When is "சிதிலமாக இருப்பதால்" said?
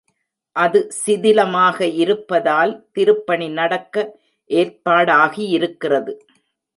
1.01-2.73